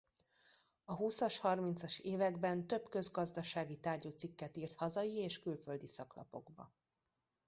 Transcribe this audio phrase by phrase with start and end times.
[0.85, 6.71] A húszas-harmincas években több közgazdasági tárgyú cikket írt hazai és külföldi szaklapokba.